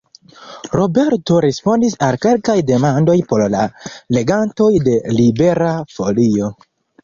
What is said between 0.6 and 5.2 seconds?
Roberto respondis al kelkaj demandoj por la legantoj de